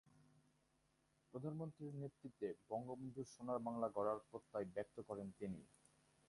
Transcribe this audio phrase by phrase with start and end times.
[1.33, 5.61] প্রধানমন্ত্রীর নেতৃত্বে বঙ্গবন্ধুর সোনার বাংলা গড়ার প্রত্যয় ব্যক্ত করেন তিনি।